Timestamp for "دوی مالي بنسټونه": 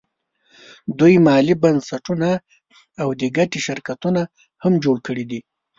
0.99-2.29